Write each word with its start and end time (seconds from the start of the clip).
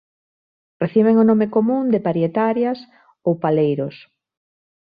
Reciben 0.83 1.15
o 1.23 1.27
nome 1.29 1.47
común 1.55 1.83
de 1.93 1.99
parietarias 2.07 2.79
ou 3.27 3.33
paleiros. 3.43 3.95